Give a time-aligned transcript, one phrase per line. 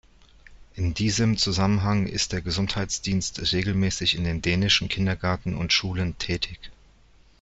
[0.73, 6.59] In diesem Zusammenhang ist der Gesundheitsdienst regelmäßig in den dänischen Kindergärten und Schulen tätig.